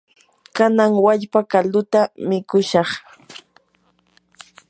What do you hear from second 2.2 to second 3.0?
mikushaq.